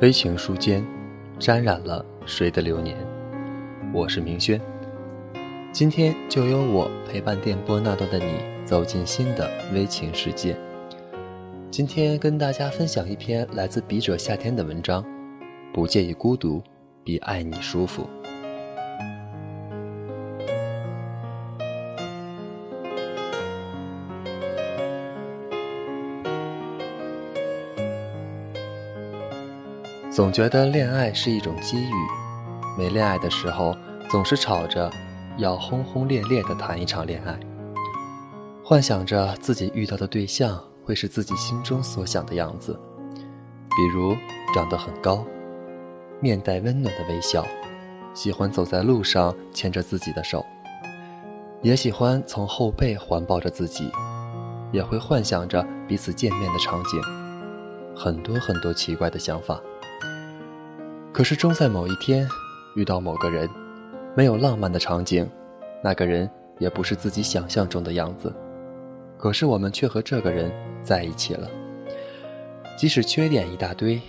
[0.00, 0.82] 微情书间，
[1.38, 2.96] 沾染了谁的流年？
[3.92, 4.58] 我是明轩，
[5.72, 8.32] 今天就由我陪伴电波那端的你，
[8.64, 10.56] 走进新的微情世界。
[11.70, 15.04] 今天跟大家分享一篇来自笔者夏天的文章：
[15.70, 16.62] 不介意孤独，
[17.04, 18.08] 比爱你舒服。
[30.10, 31.94] 总觉得恋爱是一种机遇，
[32.76, 33.76] 没恋爱的时候
[34.08, 34.90] 总是吵着
[35.36, 37.38] 要轰轰烈烈地谈一场恋爱，
[38.64, 42.76] 幻想着自己遇到的对象会是自己心中所想的样子，
[43.14, 44.16] 比如
[44.52, 45.24] 长得很高，
[46.18, 47.46] 面带温暖的微笑，
[48.12, 50.44] 喜欢走在路上牵着自己的手，
[51.62, 53.88] 也喜欢从后背环抱着自己，
[54.72, 57.00] 也会幻想着彼此见面的场景，
[57.94, 59.60] 很多很多奇怪的想法。
[61.12, 62.26] 可是终在某一天，
[62.74, 63.48] 遇到某个人，
[64.16, 65.28] 没有浪漫的场景，
[65.82, 68.32] 那个人也不是自己想象中的样子，
[69.18, 71.48] 可是我们却和这个人在一起了。
[72.76, 74.00] 即使缺点一大堆，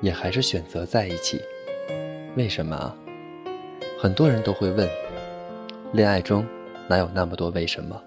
[0.00, 1.40] 也还是选择在一起。
[2.36, 2.94] 为什么啊？
[3.98, 4.88] 很多人都会问，
[5.92, 6.46] 恋爱中
[6.86, 8.00] 哪有那么多为什么？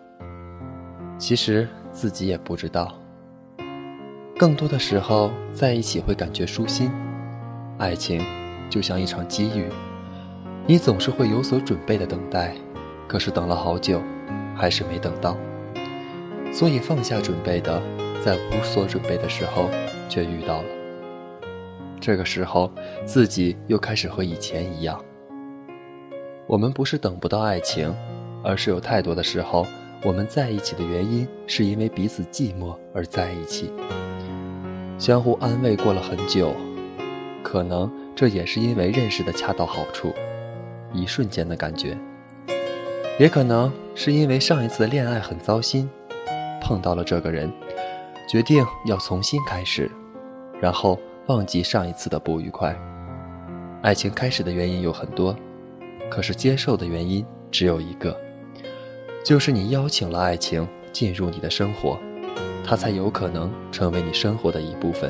[1.18, 2.94] 其实自己也不知道。
[4.38, 6.92] 更多的时候，在一起会感觉舒心。
[7.80, 8.22] 爱情
[8.70, 9.70] 就像一场机遇，
[10.68, 12.54] 你总是会有所准备的等待，
[13.08, 14.02] 可是等了好久，
[14.54, 15.38] 还是没等到。
[16.52, 17.82] 所以放下准备的，
[18.22, 19.70] 在无所准备的时候
[20.10, 20.68] 却遇到了。
[22.02, 22.70] 这个时候，
[23.06, 25.02] 自己又开始和以前一样。
[26.48, 27.96] 我们不是等不到爱情，
[28.44, 29.66] 而是有太多的时候，
[30.04, 33.72] 我们在一起的原因是因为彼此寂寞而在一起，
[34.98, 36.54] 相互安慰过了很久。
[37.44, 40.14] 可能这也是因为认识的恰到好处，
[40.94, 41.98] 一瞬间的感觉；
[43.18, 45.90] 也可能是因为上一次的恋爱很糟心，
[46.62, 47.52] 碰到了这个人，
[48.30, 49.90] 决定要重新开始，
[50.62, 52.78] 然后忘记上一次的不愉快。
[53.82, 55.36] 爱情开始的原因有很多，
[56.10, 58.16] 可是接受的原因只有一个，
[59.24, 61.98] 就是你邀请了爱情进入你的生活，
[62.66, 65.10] 它才有可能成为你生活的一部分。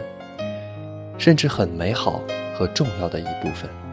[1.20, 2.24] 甚至很美好
[2.56, 3.89] 和重要的一部分。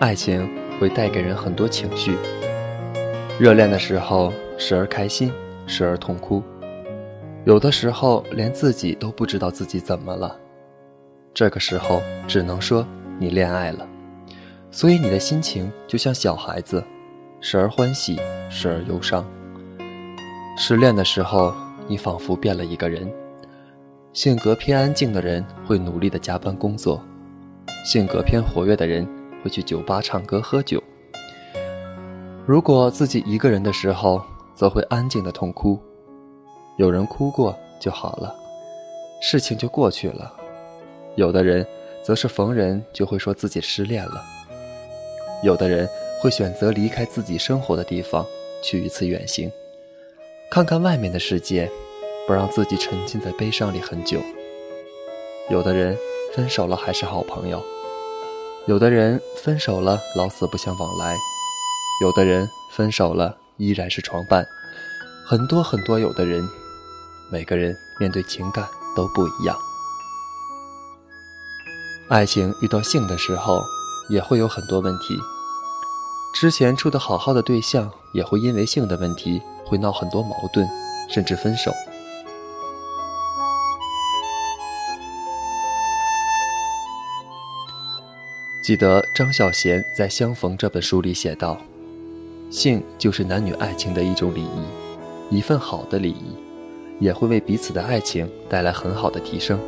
[0.00, 0.48] 爱情
[0.78, 2.16] 会带给人很多情绪。
[3.36, 5.32] 热恋的时候，时而开心，
[5.66, 6.40] 时而痛哭，
[7.44, 10.38] 有的时候连自己都不知道自己怎么了。
[11.34, 12.86] 这个时候只能说
[13.18, 13.84] 你恋爱了，
[14.70, 16.82] 所以你的心情就像小孩子，
[17.40, 19.26] 时而欢喜，时而忧伤。
[20.56, 21.52] 失恋的时候，
[21.88, 23.12] 你仿佛变了一个人。
[24.12, 27.02] 性格偏安静的人会努力的加班工作，
[27.84, 29.04] 性格偏活跃的人。
[29.42, 30.82] 会去酒吧唱歌喝酒。
[32.46, 34.22] 如果自己一个人的时候，
[34.54, 35.78] 则会安静的痛哭。
[36.76, 38.34] 有人哭过就好了，
[39.20, 40.32] 事情就过去了。
[41.16, 41.66] 有的人
[42.02, 44.24] 则是逢人就会说自己失恋了。
[45.42, 45.88] 有的人
[46.20, 48.24] 会选择离开自己生活的地方，
[48.62, 49.50] 去一次远行，
[50.50, 51.70] 看看外面的世界，
[52.26, 54.20] 不让自己沉浸在悲伤里很久。
[55.50, 55.96] 有的人
[56.34, 57.62] 分手了还是好朋友。
[58.68, 61.14] 有的人分手了，老死不相往来；
[62.02, 64.46] 有的人分手了，依然是床伴。
[65.26, 66.46] 很多很多，有的人，
[67.32, 69.56] 每个人面对情感都不一样。
[72.10, 73.58] 爱情遇到性的时候，
[74.10, 75.18] 也会有很多问题。
[76.34, 80.68] 之前处的好好的对象，也会因为性的问题，会闹很多矛盾，
[81.08, 81.72] 甚至分手。
[88.68, 91.56] 记得张小娴在《相逢》这本书里写道
[92.52, 96.36] ：“性就是男女爱情的一种礼仪，一份好的礼仪，
[97.00, 99.58] 也会为彼此的爱情带来很好的提升。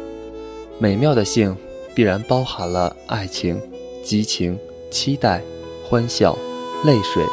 [0.79, 1.57] 美妙的性
[1.95, 3.59] 必然包含了爱情、
[4.05, 4.59] 激情、
[4.91, 5.41] 期待、
[5.83, 6.37] 欢笑、
[6.85, 7.25] 泪水、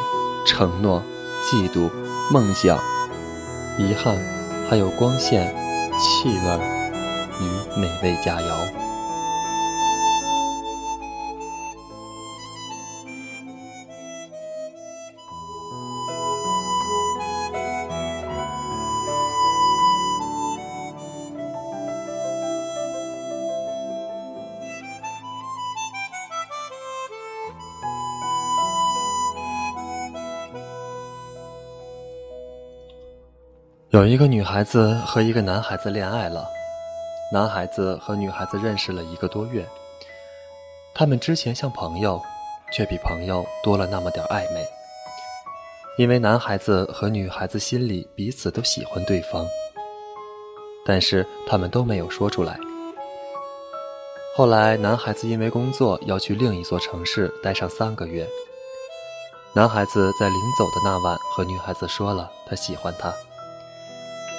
[0.46, 1.02] 承诺、
[1.44, 1.90] 嫉妒、
[2.32, 2.78] 梦想、
[3.78, 4.16] 遗憾，
[4.70, 5.54] 还有光线、
[5.98, 6.58] 气味
[7.42, 8.56] 与美味佳肴。”
[33.98, 36.48] 有一个女孩子和一个男孩子恋爱了，
[37.32, 39.66] 男孩子和女孩子认识了一个多月，
[40.94, 42.22] 他们之前像朋友，
[42.72, 44.64] 却比朋友多了那么点暧昧。
[45.96, 49.44] 因为男孩子和女孩子心里彼此都喜欢对方，
[50.86, 52.56] 但是他们都没有说出来。
[54.36, 58.24] 后来，男孩子因为工作要去另一座城市待上三个月，
[59.54, 63.12] 男孩子在临走的那晚和女孩子说了他喜欢她。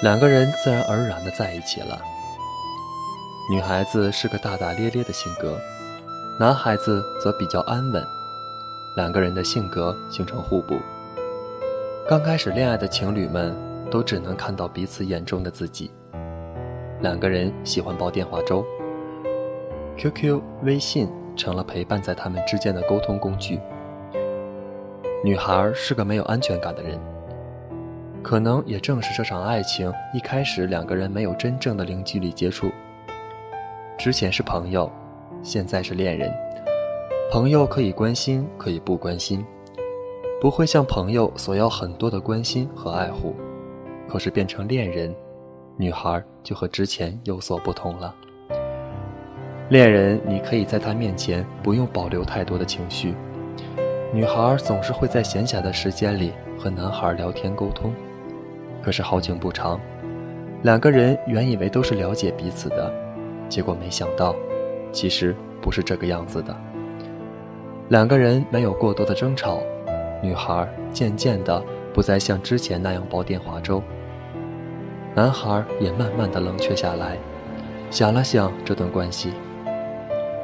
[0.02, 2.00] 两个人自然而然的在一起了。
[3.50, 5.58] 女孩子是个大大咧咧的性格，
[6.38, 8.02] 男孩子则比较安稳，
[8.96, 10.78] 两个人的性格形成互补。
[12.08, 13.54] 刚开始恋爱的情侣们
[13.90, 15.90] 都只能看到彼此眼中的自己。
[17.00, 18.64] 两个人喜欢煲电话粥
[19.98, 23.60] ，QQ、微信成了陪伴在他们之间的沟通工具。
[25.22, 26.98] 女孩是个没有安全感的人。
[28.22, 32.70] 可能也正是这场爱情一开始，两个人没有真正的零距离接触。
[33.98, 34.90] 之前是朋友，
[35.42, 36.32] 现在是恋人。
[37.32, 39.44] 朋友可以关心，可以不关心，
[40.40, 43.34] 不会向朋友索要很多的关心和爱护。
[44.08, 45.14] 可是变成恋人，
[45.76, 48.14] 女孩就和之前有所不同了。
[49.70, 53.14] 恋人，你可以在他面前不用保留太多的情绪。
[54.12, 57.94] 女孩总是会在闲暇的时间里和男孩聊天沟通。
[58.82, 59.80] 可是好景不长，
[60.62, 62.92] 两个人原以为都是了解彼此的，
[63.48, 64.34] 结果没想到，
[64.92, 66.56] 其实不是这个样子的。
[67.88, 69.60] 两个人没有过多的争吵，
[70.22, 71.62] 女孩渐渐的
[71.92, 73.82] 不再像之前那样煲电话粥，
[75.14, 77.18] 男孩也慢慢的冷却下来，
[77.90, 79.32] 想了想这段关系，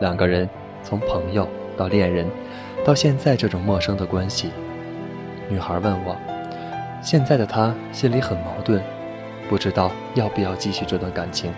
[0.01, 0.49] 两个人
[0.83, 2.27] 从朋友到恋人，
[2.85, 4.51] 到现在这种陌生的关系，
[5.49, 6.17] 女孩问我。
[7.07, 8.83] 现在的他心里很矛盾，
[9.49, 11.53] 不知道要不要继续这段感情。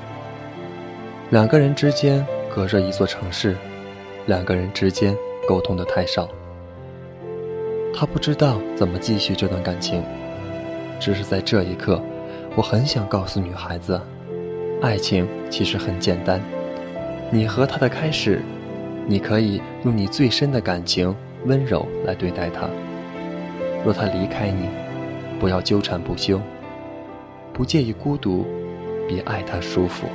[1.31, 2.23] 两个人之间
[2.55, 3.57] 隔着一座城市，
[4.27, 5.17] 两个人之间
[5.49, 6.29] 沟通的太少。
[7.95, 10.05] 他不知道怎么继续这段感情，
[11.01, 11.99] 只是在这一刻，
[12.55, 13.99] 我很想告诉女孩子，
[14.83, 16.43] 爱情其实很简单。
[17.31, 18.43] 你和他的开始，
[19.07, 21.17] 你可以用你最深的感情
[21.47, 22.69] 温柔来对待他。
[23.83, 24.69] 若他离开你，
[25.41, 26.41] 不要纠缠不休，
[27.53, 28.45] 不介意孤独，
[29.07, 30.07] 别爱他舒服。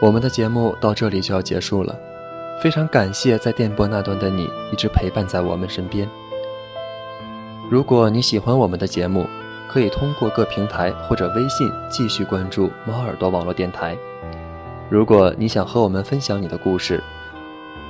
[0.00, 1.98] 我们的节目到这里就要结束了，
[2.60, 6.06] 非常感谢在电波那端的你一直陪伴在我们身边。
[7.70, 9.26] 如果你喜欢我们的节目，
[9.68, 13.96] 可以通过各平台或者微信继续关注猫耳朵网络电台。
[14.90, 17.02] 如果你想和我们分享你的故事，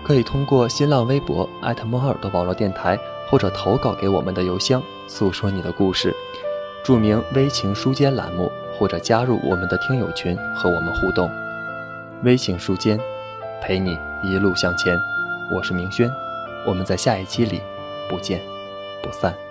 [0.04, 1.48] 可以通过新浪微博
[1.86, 6.14] 猫耳朵网络电台，或者投稿给我们的邮箱，诉说你的故事，
[6.84, 11.30] 注明“微情书间”栏目，或者加入我们的听友群和我们互动。
[12.22, 12.98] 微情书间，
[13.60, 14.98] 陪你一路向前。
[15.52, 16.10] 我是明轩，
[16.66, 17.60] 我们在下一期里
[18.08, 18.40] 不见
[19.02, 19.43] 不散。